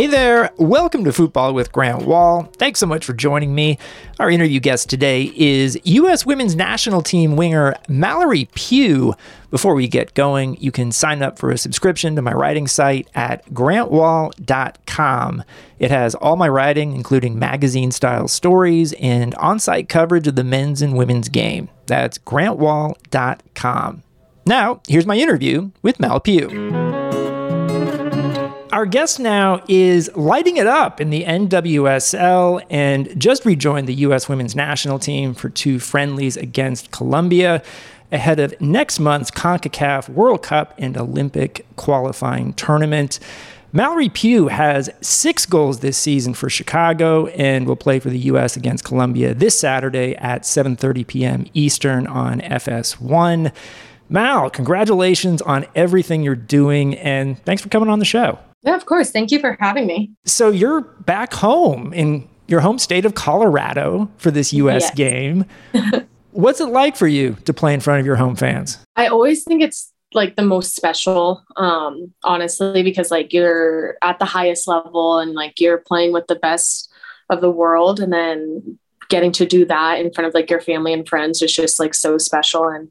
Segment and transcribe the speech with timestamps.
[0.00, 2.44] Hey there, welcome to Football with Grant Wahl.
[2.56, 3.76] Thanks so much for joining me.
[4.18, 6.24] Our interview guest today is U.S.
[6.24, 9.14] Women's National Team winger Mallory Pugh.
[9.50, 13.10] Before we get going, you can sign up for a subscription to my writing site
[13.14, 15.44] at grantwahl.com.
[15.78, 20.44] It has all my writing, including magazine style stories and on site coverage of the
[20.44, 21.68] men's and women's game.
[21.84, 24.02] That's grantwahl.com.
[24.46, 27.28] Now, here's my interview with Mal Pugh.
[28.72, 34.28] Our guest now is lighting it up in the NWSL and just rejoined the U.S.
[34.28, 37.64] women's national team for two friendlies against Colombia
[38.12, 43.18] ahead of next month's CONCACAF World Cup and Olympic qualifying tournament.
[43.72, 48.56] Mallory Pugh has six goals this season for Chicago and will play for the U.S.
[48.56, 51.46] against Colombia this Saturday at 7:30 p.m.
[51.54, 53.52] Eastern on FS1.
[54.08, 58.38] Mal, congratulations on everything you're doing, and thanks for coming on the show.
[58.62, 59.10] Yeah, of course.
[59.10, 60.12] Thank you for having me.
[60.26, 64.94] So you're back home in your home state of Colorado for this US yes.
[64.94, 65.46] game.
[66.32, 68.78] What's it like for you to play in front of your home fans?
[68.96, 74.24] I always think it's like the most special um honestly because like you're at the
[74.24, 76.92] highest level and like you're playing with the best
[77.28, 80.92] of the world and then getting to do that in front of like your family
[80.92, 82.90] and friends is just like so special and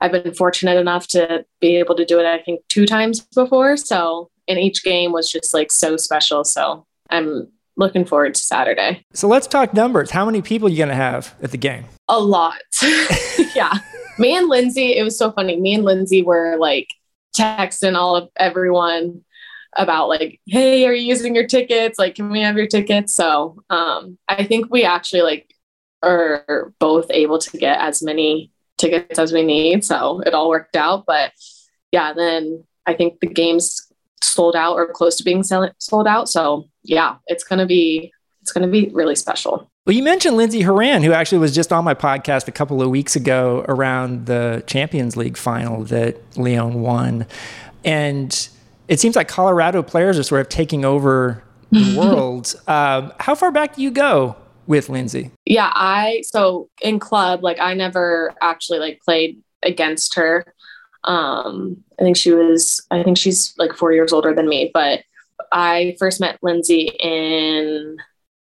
[0.00, 3.76] I've been fortunate enough to be able to do it I think two times before
[3.76, 6.44] so and each game was just like so special.
[6.44, 9.04] So I'm looking forward to Saturday.
[9.12, 10.10] So let's talk numbers.
[10.10, 11.84] How many people are you going to have at the game?
[12.08, 12.60] A lot.
[13.54, 13.78] yeah.
[14.18, 15.60] Me and Lindsay, it was so funny.
[15.60, 16.88] Me and Lindsay were like
[17.36, 19.24] texting all of everyone
[19.76, 21.98] about like, hey, are you using your tickets?
[21.98, 23.14] Like, can we have your tickets?
[23.14, 25.54] So um, I think we actually like
[26.02, 29.84] are both able to get as many tickets as we need.
[29.84, 31.04] So it all worked out.
[31.06, 31.32] But
[31.90, 33.91] yeah, then I think the games
[34.32, 36.28] sold out or close to being sold out.
[36.28, 39.70] So yeah, it's gonna be it's gonna be really special.
[39.86, 42.88] Well, you mentioned Lindsay Horan, who actually was just on my podcast a couple of
[42.88, 47.26] weeks ago around the Champions League final that Lyon won,
[47.84, 48.48] and
[48.88, 52.54] it seems like Colorado players are sort of taking over the world.
[52.68, 55.30] Um, how far back do you go with Lindsay?
[55.44, 60.44] Yeah, I so in club, like I never actually like played against her.
[61.04, 65.02] Um, I think she was, I think she's like four years older than me, but
[65.50, 67.96] I first met Lindsay in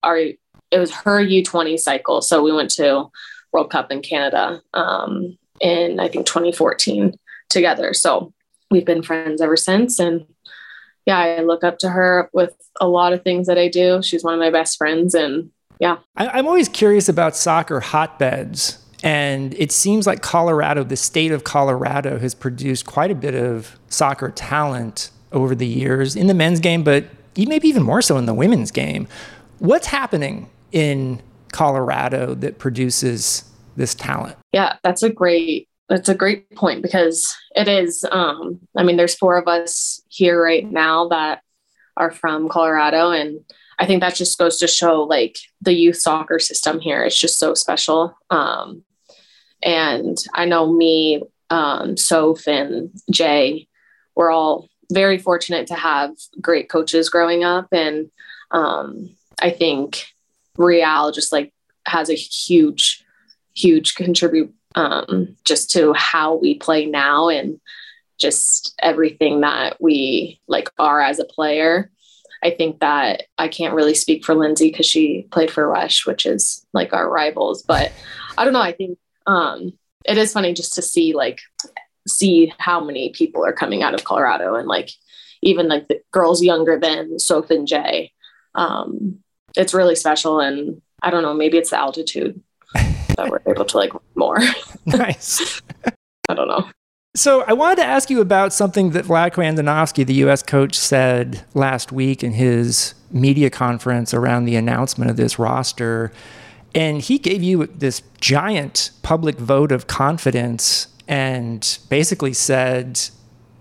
[0.02, 0.38] our, it
[0.78, 2.22] was her U20 cycle.
[2.22, 3.10] So we went to
[3.52, 7.14] World Cup in Canada um, in, I think, 2014
[7.48, 7.94] together.
[7.94, 8.32] So
[8.70, 9.98] we've been friends ever since.
[9.98, 10.26] And
[11.06, 14.02] yeah, I look up to her with a lot of things that I do.
[14.02, 15.14] She's one of my best friends.
[15.14, 15.98] And yeah.
[16.16, 21.44] I, am always curious about soccer hotbeds and it seems like Colorado, the state of
[21.44, 26.60] Colorado, has produced quite a bit of soccer talent over the years in the men's
[26.60, 29.08] game, but maybe even more so in the women's game.
[29.58, 31.20] What's happening in
[31.52, 33.44] Colorado that produces
[33.76, 34.36] this talent?
[34.52, 39.14] Yeah, that's a great that's a great point because it is um I mean there's
[39.14, 41.42] four of us here right now that
[41.96, 43.40] are from Colorado and
[43.78, 47.02] I think that just goes to show like the youth soccer system here.
[47.02, 48.16] It's just so special.
[48.30, 48.84] Um,
[49.62, 53.68] and I know me, um, Soph, and Jay,
[54.14, 57.68] we're all very fortunate to have great coaches growing up.
[57.72, 58.10] And
[58.50, 60.06] um, I think
[60.56, 61.52] Real just like
[61.86, 63.04] has a huge,
[63.54, 67.60] huge contribute um, just to how we play now and
[68.18, 71.90] just everything that we like are as a player.
[72.44, 76.26] I think that I can't really speak for Lindsay because she played for Rush, which
[76.26, 77.62] is like our rivals.
[77.62, 77.92] But
[78.36, 78.60] I don't know.
[78.60, 79.72] I think um,
[80.04, 81.40] it is funny just to see like
[82.06, 84.90] see how many people are coming out of Colorado and like
[85.42, 88.12] even like the girls younger than Soph and Jay.
[88.54, 89.18] Um,
[89.56, 92.40] it's really special, and I don't know, maybe it's the altitude
[92.74, 94.38] that we're able to like more.
[94.86, 95.60] nice.
[96.28, 96.68] I don't know.
[97.14, 100.42] So I wanted to ask you about something that Vlatko Andonovski, the U.S.
[100.42, 106.10] coach, said last week in his media conference around the announcement of this roster.
[106.74, 113.00] And he gave you this giant public vote of confidence and basically said,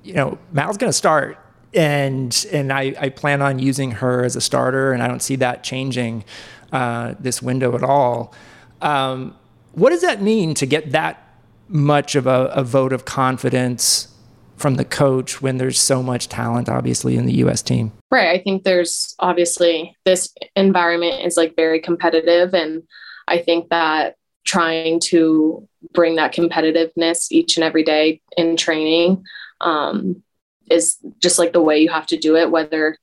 [0.04, 1.38] you know, Mal's going to start.
[1.74, 5.38] And, and I, I plan on using her as a starter, and I don't see
[5.38, 6.26] that changing
[6.72, 8.34] uh, this window at all.
[8.82, 9.36] Um,
[9.74, 11.28] what does that mean to get that
[11.70, 14.11] much of a, a vote of confidence
[14.62, 17.92] from the coach when there's so much talent obviously in the US team?
[18.10, 18.30] Right.
[18.30, 22.84] I think there's obviously this environment is like very competitive and
[23.28, 29.24] I think that trying to bring that competitiveness each and every day in training
[29.62, 30.24] um,
[30.70, 32.98] is just like the way you have to do it whether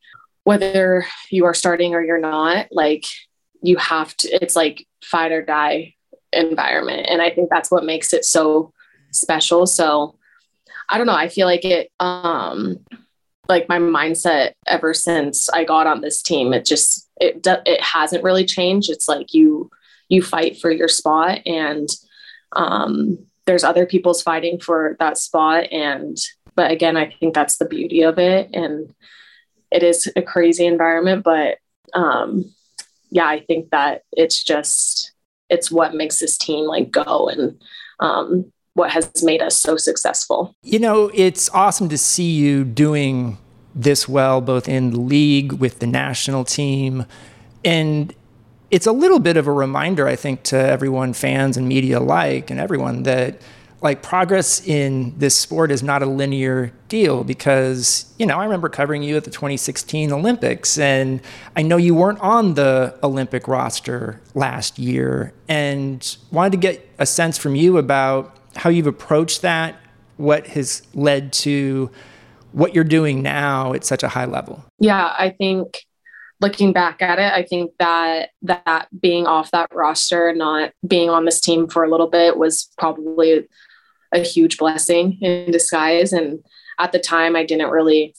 [0.49, 3.05] whether you are starting or you're not, like
[3.61, 5.95] you have to, it's like fight or die
[6.33, 7.07] environment.
[7.07, 8.73] And I think that's what makes it so
[9.13, 9.67] special.
[9.67, 10.18] So
[10.89, 11.15] I don't know.
[11.15, 12.79] I feel like it, um,
[13.49, 18.25] like my mindset ever since I got on this team, it just, it, it hasn't
[18.25, 18.91] really changed.
[18.91, 19.71] It's like you,
[20.09, 21.89] you fight for your spot and,
[22.53, 25.73] um, there's other people's fighting for that spot.
[25.73, 26.17] And,
[26.55, 28.51] but again, I think that's the beauty of it.
[28.53, 28.95] And
[29.71, 31.59] it is a crazy environment, but,
[31.95, 32.53] um,
[33.11, 35.13] yeah, I think that it's just,
[35.49, 37.63] it's what makes this team like go and,
[38.01, 40.55] um, what has made us so successful.
[40.63, 43.37] You know, it's awesome to see you doing
[43.75, 47.05] this well, both in the league with the national team.
[47.65, 48.15] And
[48.71, 52.51] it's a little bit of a reminder, I think, to everyone, fans and media alike,
[52.51, 53.43] and everyone that
[53.81, 58.69] like progress in this sport is not a linear deal because you know I remember
[58.69, 61.21] covering you at the 2016 Olympics and
[61.55, 67.07] I know you weren't on the Olympic roster last year and wanted to get a
[67.07, 69.77] sense from you about how you've approached that,
[70.17, 71.91] what has led to
[72.53, 74.65] what you're doing now at such a high level.
[74.81, 75.85] Yeah, I think
[76.41, 81.25] looking back at it, I think that that being off that roster, not being on
[81.25, 83.47] this team for a little bit was probably
[84.13, 86.13] a huge blessing in disguise.
[86.13, 86.41] And
[86.79, 88.15] at the time, I didn't really,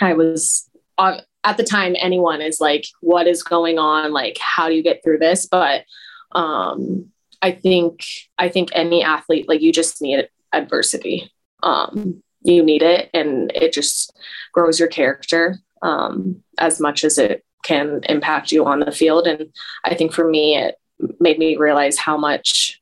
[0.00, 0.68] I was,
[0.98, 4.12] uh, at the time, anyone is like, what is going on?
[4.12, 5.46] Like, how do you get through this?
[5.46, 5.84] But
[6.32, 7.10] um,
[7.44, 8.00] I think
[8.38, 11.30] I think any athlete like you just need adversity.
[11.62, 14.16] Um, you need it, and it just
[14.52, 19.26] grows your character um, as much as it can impact you on the field.
[19.26, 19.52] And
[19.84, 20.76] I think for me, it
[21.20, 22.80] made me realize how much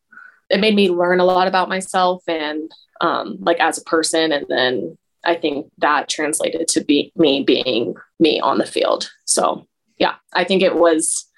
[0.49, 2.71] it made me learn a lot about myself and
[3.01, 4.31] um, like as a person.
[4.31, 9.11] And then I think that translated to be me being me on the field.
[9.25, 9.67] So
[9.99, 11.29] yeah, I think it was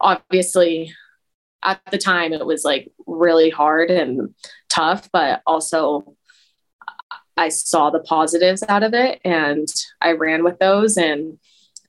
[0.00, 0.92] obviously
[1.64, 4.34] at the time it was like really hard and
[4.68, 6.14] tough, but also
[7.36, 9.66] I saw the positives out of it and
[10.00, 10.96] I ran with those.
[10.96, 11.38] And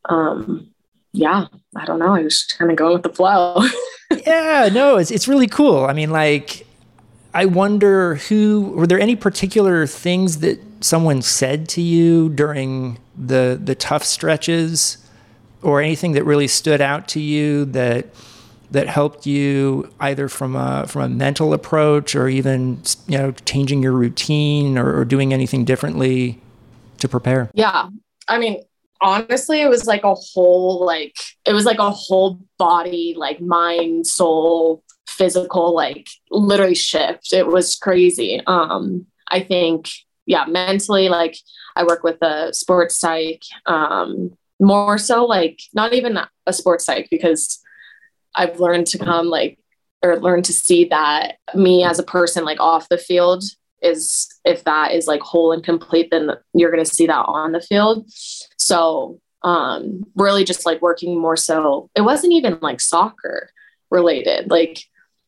[0.10, 0.72] um,
[1.12, 2.16] yeah, I don't know.
[2.16, 3.64] I was kind of going with the flow.
[4.26, 5.86] yeah, no, it's, it's really cool.
[5.86, 6.66] I mean, like,
[7.34, 13.60] I wonder who, were there any particular things that someone said to you during the,
[13.62, 14.98] the tough stretches
[15.62, 18.08] or anything that really stood out to you that,
[18.72, 23.84] that helped you either from a from a mental approach or even you know changing
[23.84, 26.42] your routine or, or doing anything differently
[27.00, 27.50] to prepare?
[27.54, 27.90] Yeah,
[28.28, 28.62] I mean,
[29.02, 31.16] honestly, it was like a whole like
[31.46, 37.34] it was like a whole body, like mind, soul, physical, like literally shift.
[37.34, 38.42] It was crazy.
[38.48, 39.90] Um, I think,
[40.26, 41.38] yeah, mentally, like
[41.76, 43.44] I work with a sports psych.
[43.66, 46.18] Um, more so like not even
[46.48, 47.60] a sports psych because
[48.36, 49.60] I've learned to come like
[50.04, 53.44] or learn to see that me as a person like off the field
[53.82, 57.52] is if that is like whole and complete then you're going to see that on
[57.52, 58.10] the field.
[58.58, 63.50] So um really just like working more so it wasn't even like soccer
[63.92, 64.50] related.
[64.50, 64.84] Like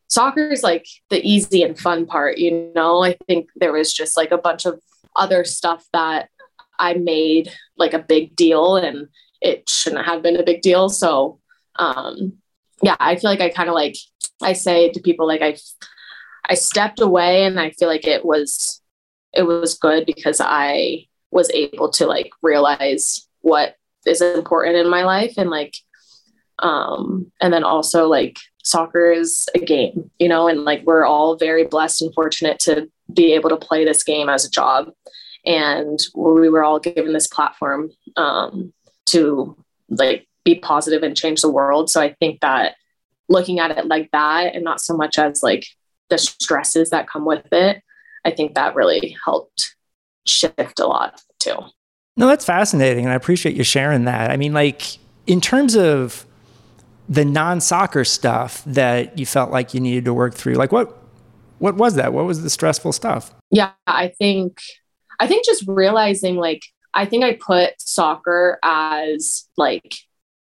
[0.07, 3.03] soccer is like the easy and fun part you know?
[3.03, 4.81] I think there was just like a bunch of
[5.15, 6.29] other stuff that
[6.79, 9.07] i made like a big deal and
[9.41, 10.89] it shouldn't have been a big deal.
[10.89, 11.39] So
[11.77, 12.33] um
[12.81, 13.95] yeah, I feel like I kind of like
[14.41, 15.57] I say to people like I
[16.45, 18.81] I stepped away and I feel like it was
[19.33, 25.03] it was good because I was able to like realize what is important in my
[25.03, 25.75] life and like
[26.59, 31.35] um and then also like soccer is a game, you know, and like we're all
[31.37, 34.91] very blessed and fortunate to be able to play this game as a job.
[35.45, 38.73] And we were all given this platform um,
[39.07, 39.55] to
[39.89, 41.89] like be positive and change the world.
[41.89, 42.75] So I think that
[43.27, 45.67] looking at it like that and not so much as like
[46.09, 47.81] the stresses that come with it,
[48.23, 49.75] I think that really helped
[50.25, 51.57] shift a lot too.
[52.15, 53.03] No, that's fascinating.
[53.03, 54.31] And I appreciate you sharing that.
[54.31, 56.25] I mean, like, in terms of
[57.09, 60.97] the non soccer stuff that you felt like you needed to work through, like, what,
[61.59, 62.13] what was that?
[62.13, 63.33] What was the stressful stuff?
[63.51, 64.59] Yeah, I think,
[65.19, 66.61] I think just realizing like,
[66.93, 69.93] I think I put soccer as like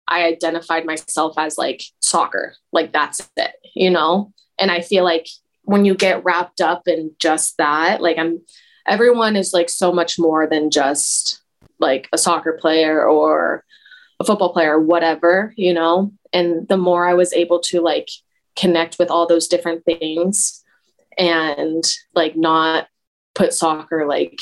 [0.09, 4.33] I identified myself as like soccer, like that's it, you know?
[4.57, 5.27] And I feel like
[5.63, 8.41] when you get wrapped up in just that, like I'm,
[8.87, 11.41] everyone is like so much more than just
[11.77, 13.63] like a soccer player or
[14.19, 16.11] a football player whatever, you know?
[16.33, 18.09] And the more I was able to like
[18.55, 20.63] connect with all those different things
[21.17, 21.83] and
[22.15, 22.87] like not
[23.35, 24.39] put soccer like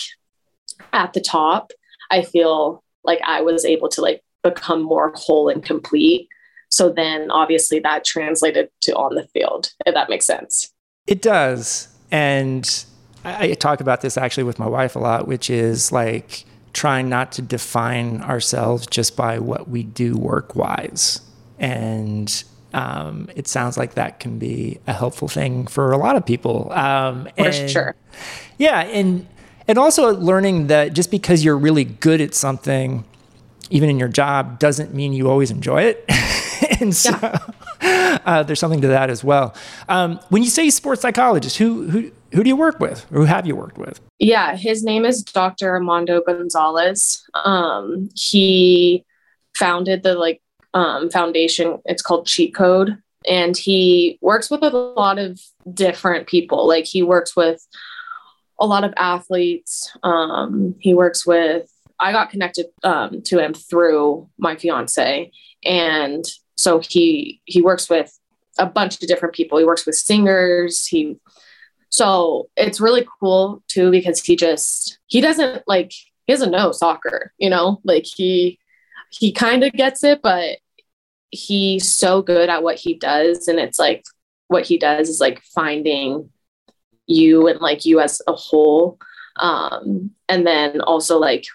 [0.94, 1.72] at the top,
[2.10, 6.28] I feel like I was able to like become more whole and complete.
[6.70, 10.72] So then obviously that translated to on the field, if that makes sense.
[11.06, 11.88] It does.
[12.12, 12.86] And
[13.24, 17.10] I, I talk about this actually with my wife a lot, which is like trying
[17.10, 21.22] not to define ourselves just by what we do work wise.
[21.58, 26.26] And um, it sounds like that can be a helpful thing for a lot of
[26.26, 26.72] people.
[26.74, 27.96] Um, for and, sure.
[28.58, 29.28] Yeah, and
[29.68, 33.04] and also learning that just because you're really good at something,
[33.70, 36.06] even in your job, doesn't mean you always enjoy it.
[36.80, 38.18] and so yeah.
[38.26, 39.56] uh, there's something to that as well.
[39.90, 43.26] Um, when you say sports psychologist, who who who do you work with, or who
[43.26, 44.00] have you worked with?
[44.20, 45.70] Yeah, his name is Dr.
[45.70, 47.24] Armando Gonzalez.
[47.34, 49.06] Um, he
[49.56, 50.42] founded the like
[50.74, 51.80] um, foundation.
[51.86, 52.98] It's called Cheat Code,
[53.28, 55.40] and he works with a lot of
[55.74, 56.68] different people.
[56.68, 57.66] Like he works with
[58.60, 59.96] a lot of athletes.
[60.04, 61.72] Um, he works with.
[62.00, 65.32] I got connected um, to him through my fiance,
[65.64, 66.26] and
[66.56, 68.18] so he he works with
[68.58, 69.58] a bunch of different people.
[69.58, 70.86] He works with singers.
[70.86, 71.18] He
[71.90, 75.92] so it's really cool too because he just he doesn't like
[76.26, 78.60] he doesn't know soccer, you know, like he
[79.10, 80.58] he kind of gets it, but
[81.30, 84.04] he's so good at what he does, and it's like
[84.48, 86.30] what he does is like finding
[87.06, 89.00] you and like you as a whole,
[89.38, 91.46] um, and then also like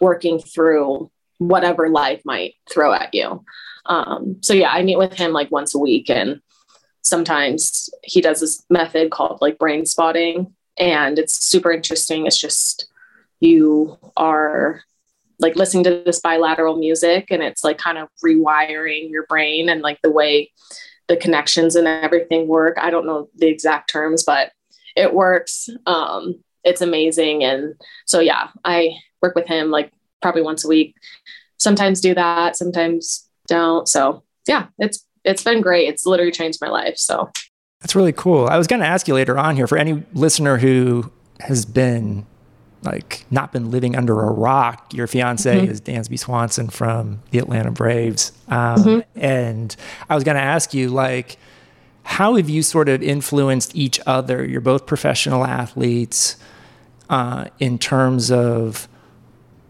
[0.00, 3.44] working through whatever life might throw at you.
[3.86, 6.40] Um, so yeah, I meet with him like once a week and
[7.02, 12.26] sometimes he does this method called like brain spotting and it's super interesting.
[12.26, 12.88] It's just
[13.40, 14.82] you are
[15.38, 19.80] like listening to this bilateral music and it's like kind of rewiring your brain and
[19.80, 20.52] like the way
[21.06, 22.76] the connections and everything work.
[22.80, 24.52] I don't know the exact terms but
[24.96, 25.68] it works.
[25.86, 27.74] Um it's amazing and
[28.06, 30.94] so yeah i work with him like probably once a week
[31.58, 35.88] sometimes do that sometimes don't so yeah it's it's been great.
[35.88, 36.96] It's literally changed my life.
[36.96, 37.30] So
[37.80, 38.46] that's really cool.
[38.46, 42.26] I was going to ask you later on here for any listener who has been
[42.82, 44.94] like not been living under a rock.
[44.94, 45.70] Your fiance mm-hmm.
[45.70, 48.32] is Dansby Swanson from the Atlanta Braves.
[48.48, 49.20] Um, mm-hmm.
[49.20, 49.74] And
[50.08, 51.36] I was going to ask you, like,
[52.04, 54.44] how have you sort of influenced each other?
[54.44, 56.36] You're both professional athletes
[57.10, 58.88] uh, in terms of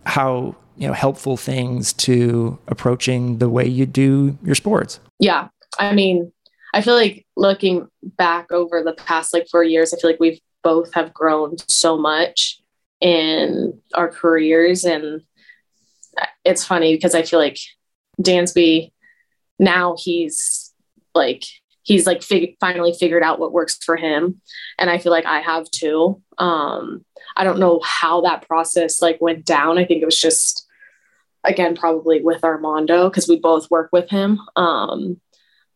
[0.09, 5.01] how you know helpful things to approaching the way you do your sports.
[5.19, 5.49] Yeah.
[5.79, 6.33] I mean
[6.75, 10.39] i feel like looking back over the past like four years i feel like we've
[10.63, 12.61] both have grown so much
[13.01, 14.85] in our careers.
[14.85, 15.23] And
[16.45, 17.59] it's funny because i feel like
[18.21, 18.91] dansby
[19.59, 20.75] now he's
[21.15, 21.45] like
[21.83, 24.41] he's like fig- finally figured out what works for him.
[24.79, 26.21] And i feel like i have too.
[26.39, 27.05] Um
[27.39, 30.69] i don't know how that process like went down i think it was just
[31.45, 34.41] again probably with Armando because we both work with him.
[34.57, 35.21] Um,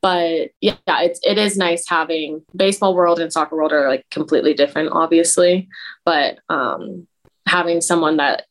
[0.00, 4.54] but yeah, it's it is nice having baseball world and soccer world are like completely
[4.54, 5.68] different, obviously.
[6.04, 7.06] But um,
[7.46, 8.44] having someone that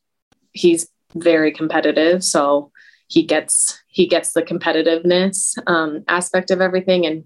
[0.52, 2.72] he's very competitive, so
[3.06, 7.24] he gets he gets the competitiveness um, aspect of everything, and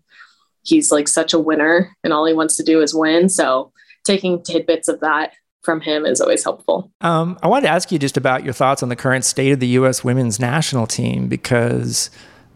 [0.64, 3.28] he's like such a winner, and all he wants to do is win.
[3.28, 3.72] So
[4.04, 5.34] taking tidbits of that
[5.66, 6.90] from him is always helpful.
[7.02, 9.60] Um, I wanted to ask you just about your thoughts on the current state of
[9.60, 10.02] the U.S.
[10.02, 12.08] women's national team because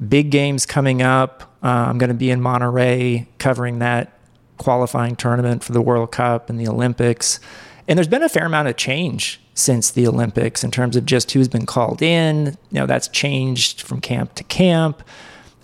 [0.08, 1.42] big games coming up.
[1.62, 4.18] Uh, I'm going to be in Monterrey covering that
[4.56, 7.40] qualifying tournament for the World Cup and the Olympics.
[7.86, 11.32] And there's been a fair amount of change since the Olympics in terms of just
[11.32, 12.56] who's been called in.
[12.70, 15.02] You know, that's changed from camp to camp.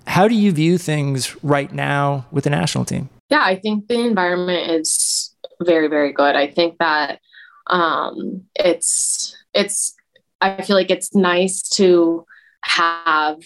[0.06, 3.08] How do you view things right now with the national team?
[3.30, 6.36] Yeah, I think the environment is very, very good.
[6.36, 7.20] I think that
[7.68, 9.94] um, it's it's
[10.40, 12.24] I feel like it's nice to
[12.62, 13.38] have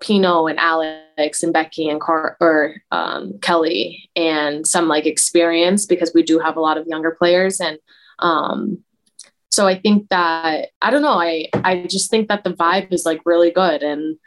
[0.00, 6.12] Pinoe and Alex and Becky and Car- or um, Kelley and some like experience because
[6.14, 7.78] we do have a lot of younger players and
[8.18, 8.78] um,
[9.50, 13.04] so I think that I don't know I I just think that the vibe is
[13.04, 14.18] like really good and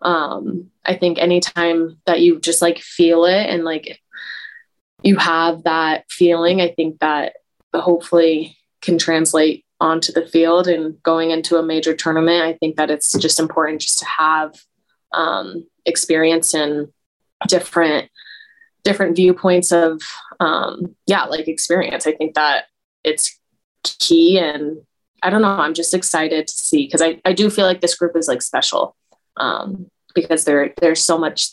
[0.00, 4.00] um, I think anytime that you just like feel it and like
[5.02, 7.34] you have that feeling I think that
[7.74, 12.90] hopefully can translate onto the field and going into a major tournament i think that
[12.90, 14.54] it's just important just to have
[15.14, 16.88] um, experience and
[17.48, 18.10] different
[18.84, 20.02] different viewpoints of
[20.40, 22.06] um, yeah like experience.
[22.06, 22.64] I think that
[23.04, 23.38] it's
[23.84, 24.78] key and
[25.24, 27.96] i don't know i'm just excited to see because I, I do feel like this
[27.96, 28.94] group is like special
[29.36, 31.48] um, because there there's so much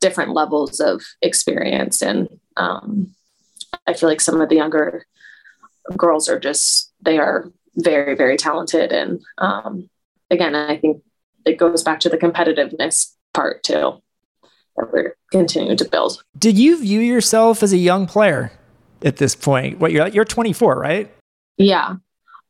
[0.00, 3.14] different levels of experience and um,
[3.86, 5.06] i feel like some of the younger
[5.96, 9.88] girls are just they are very very talented and um,
[10.30, 11.02] again i think
[11.44, 14.00] it goes back to the competitiveness part too
[14.76, 16.22] that we're continuing to build.
[16.38, 18.52] Did you view yourself as a young player
[19.02, 19.78] at this point?
[19.78, 21.12] What you're you're 24, right?
[21.56, 21.96] Yeah.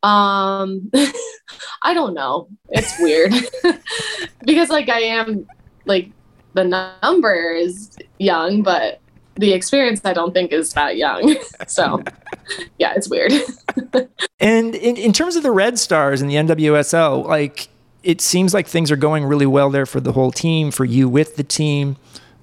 [0.02, 0.90] Um
[1.82, 2.48] I don't know.
[2.70, 3.32] It's weird.
[4.44, 5.46] because like I am
[5.84, 6.10] like
[6.54, 9.00] the number is young, but
[9.36, 11.36] the experience I don't think is that young.
[11.66, 12.02] so
[12.78, 13.32] yeah, it's weird.
[14.40, 17.68] and in, in terms of the Red Stars and the NWSL, like
[18.02, 21.08] it seems like things are going really well there for the whole team, for you
[21.08, 21.96] with the team,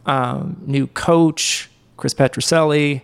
[0.05, 3.01] um, new coach, Chris Petrucelli.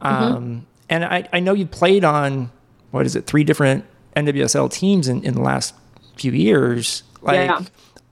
[0.00, 0.58] Um, mm-hmm.
[0.88, 2.50] And I, I know you played on,
[2.90, 3.84] what is it, three different
[4.16, 5.74] NWSL teams in, in the last
[6.16, 7.02] few years.
[7.20, 7.60] Like, yeah.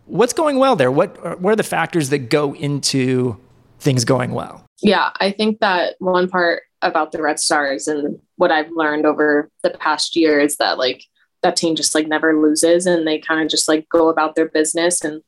[0.04, 0.90] what's going well there?
[0.90, 3.40] What, what are the factors that go into
[3.78, 4.65] things going well?
[4.82, 9.50] Yeah, I think that one part about the Red Stars and what I've learned over
[9.62, 11.04] the past year is that like
[11.42, 14.48] that team just like never loses and they kind of just like go about their
[14.48, 15.22] business and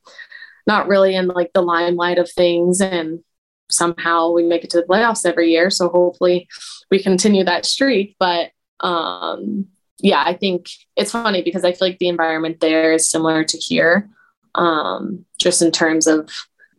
[0.67, 3.19] not really in like the limelight of things and
[3.69, 6.47] somehow we make it to the playoffs every year so hopefully
[6.91, 9.65] we continue that streak but um
[9.99, 13.57] yeah i think it's funny because i feel like the environment there is similar to
[13.57, 14.09] here
[14.55, 16.29] um just in terms of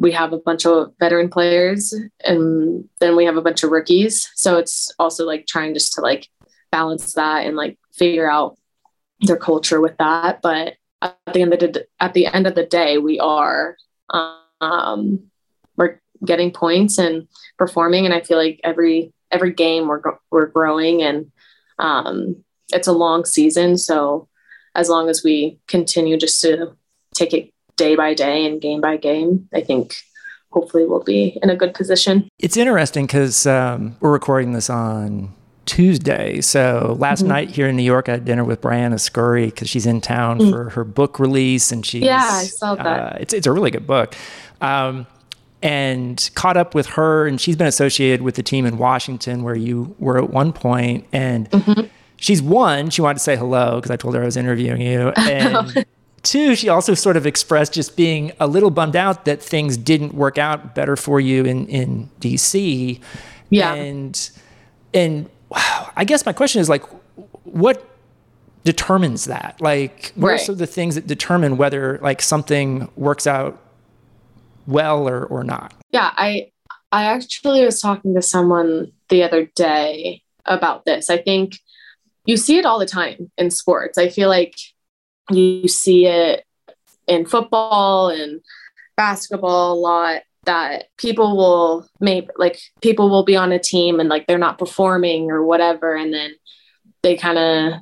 [0.00, 4.30] we have a bunch of veteran players and then we have a bunch of rookies.
[4.35, 6.26] So it's also like trying just to like
[6.73, 8.57] balance that and like figure out
[9.21, 10.40] their culture with that.
[10.40, 13.76] But at the end of the at the end of the day, we are
[14.61, 15.30] um,
[15.76, 17.28] we're getting points and
[17.59, 21.30] performing, and I feel like every every game we're we're growing, and
[21.78, 22.42] um,
[22.73, 23.76] it's a long season.
[23.76, 24.28] So
[24.75, 26.76] as long as we continue just to
[27.14, 29.94] take it day by day and game by game, I think
[30.50, 32.28] hopefully we'll be in a good position.
[32.38, 35.34] It's interesting because um, we're recording this on
[35.64, 36.42] Tuesday.
[36.42, 37.28] So last mm-hmm.
[37.28, 40.40] night here in New York, I had dinner with Briana Scurry because she's in town
[40.40, 40.50] mm.
[40.50, 42.86] for her book release, and she's yeah, I saw that.
[42.86, 44.14] Uh, it's it's a really good book.
[44.60, 45.06] Um,
[45.62, 49.56] and caught up with her, and she's been associated with the team in Washington where
[49.56, 51.50] you were at one point, and.
[51.50, 51.86] Mm-hmm.
[52.23, 52.90] She's one.
[52.90, 55.86] She wanted to say hello because I told her I was interviewing you, and
[56.23, 60.15] Two, she also sort of expressed just being a little bummed out that things didn't
[60.15, 63.00] work out better for you in, in DC.
[63.49, 63.75] Yeah.
[63.75, 64.30] And
[64.93, 66.85] and wow, I guess my question is like,
[67.45, 67.87] what
[68.65, 69.56] determines that?
[69.61, 70.35] Like, what right.
[70.35, 73.59] are some of the things that determine whether like something works out
[74.67, 75.73] well or, or not?
[75.91, 76.50] Yeah, I
[76.93, 81.09] I actually was talking to someone the other day about this.
[81.09, 81.59] I think
[82.25, 83.97] you see it all the time in sports.
[83.97, 84.56] I feel like
[85.34, 86.45] you see it
[87.06, 88.40] in football and
[88.97, 94.08] basketball a lot that people will maybe like people will be on a team and
[94.08, 96.32] like they're not performing or whatever and then
[97.02, 97.80] they kind of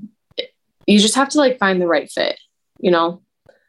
[0.87, 2.39] you just have to like find the right fit
[2.81, 3.23] you know?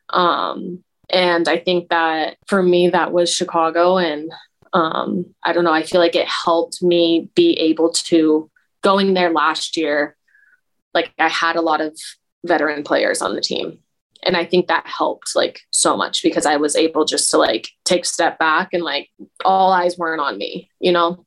[0.09, 4.31] Um and i think that for me that was chicago and
[4.73, 8.49] um i don't know i feel like it helped me be able to
[8.83, 10.15] going there last year
[10.93, 11.97] like i had a lot of
[12.45, 13.79] veteran players on the team.
[14.23, 17.69] And i think that helped like so much because i was able just to like
[17.85, 19.09] take a step back and like
[19.45, 21.25] all eyes weren't on me you know?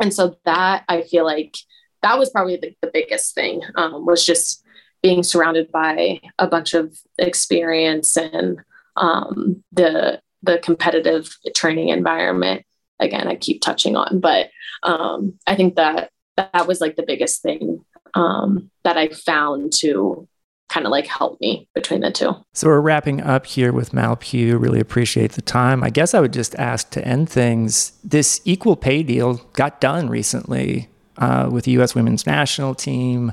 [0.00, 1.56] And so that i feel like
[2.02, 4.64] that was probably the, the biggest thing um, was just
[5.02, 8.60] being surrounded by a bunch of experience and
[8.96, 12.64] um, the the competitive training environment
[12.98, 14.20] again i keep touching on.
[14.20, 14.50] But
[14.82, 20.28] um, i think that that was like the biggest thing um, that i found to
[20.72, 22.34] kind of like help me between the two.
[22.54, 24.56] So we're wrapping up here with Mal Pugh.
[24.56, 25.84] Really appreciate the time.
[25.84, 27.92] I guess I would just ask to end things.
[28.02, 31.94] This equal pay deal got done recently uh, with the U.S.
[31.94, 33.32] women's national team,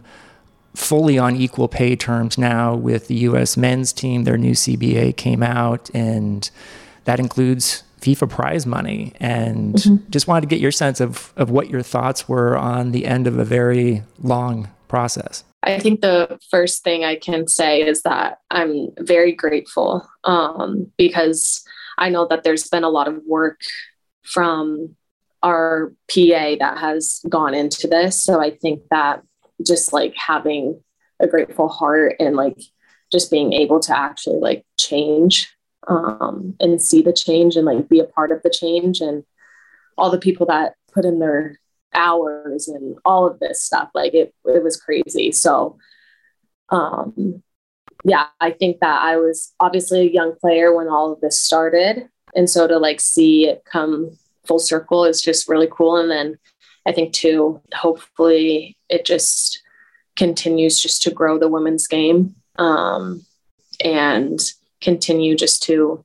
[0.75, 3.55] fully on equal pay terms now with the U.S.
[3.55, 4.25] men's team.
[4.25, 6.49] Their new CBA came out, and
[7.05, 9.13] that includes FIFA prize money.
[9.21, 10.09] And mm-hmm.
[10.09, 13.27] just wanted to get your sense of, of what your thoughts were on the end
[13.27, 15.45] of a very long process.
[15.61, 21.63] I think the first thing I can say is that I'm very grateful um, because
[21.97, 23.59] I know that there's been a lot of work
[24.23, 24.95] from
[25.43, 28.21] our PA that has gone into this.
[28.23, 29.21] So I think that
[29.65, 30.81] just like having
[31.19, 32.57] a grateful heart and like
[33.11, 35.53] just being able to actually like change
[35.87, 39.23] um, and see the change and like be a part of the change and
[39.97, 41.58] all the people that put in their
[41.93, 43.89] hours and all of this stuff.
[43.93, 45.31] Like it, it was crazy.
[45.31, 45.77] So,
[46.69, 47.43] um,
[48.03, 52.09] yeah, I think that I was obviously a young player when all of this started.
[52.35, 55.97] And so to like see it come full circle is just really cool.
[55.97, 56.37] And then
[56.85, 59.61] I think too, hopefully it just
[60.15, 63.25] continues just to grow the women's game um,
[63.83, 64.39] and
[64.81, 66.03] continue just to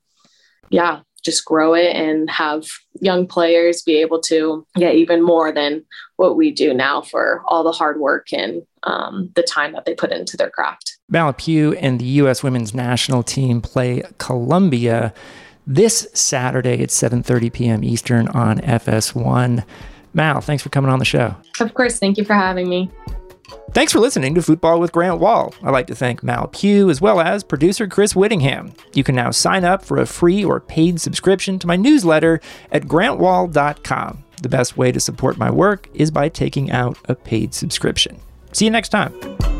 [0.69, 2.65] yeah, just grow it and have
[3.01, 5.83] young players be able to get even more than
[6.17, 9.95] what we do now for all the hard work and um, the time that they
[9.95, 10.97] put into their craft.
[11.09, 12.43] Mal Pugh and the U.S.
[12.43, 15.13] women's national team play Colombia
[15.67, 17.83] this Saturday at 7:30 p.m.
[17.83, 19.65] Eastern on FS1.
[20.13, 21.35] Mal, thanks for coming on the show.
[21.59, 22.89] Of course, thank you for having me.
[23.71, 25.53] Thanks for listening to Football with Grant Wahl.
[25.63, 28.73] I'd like to thank Mal Pugh as well as producer Chris Whittingham.
[28.93, 32.39] You can now sign up for a free or paid subscription to my newsletter
[32.71, 34.23] at grantwahl.com.
[34.41, 38.19] The best way to support my work is by taking out a paid subscription.
[38.51, 39.54] See you next time.